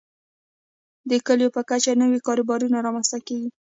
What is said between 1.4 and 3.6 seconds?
په کچه نوي کاروبارونه رامنځته کیږي.